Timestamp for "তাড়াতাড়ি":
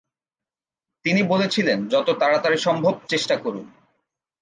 2.19-2.57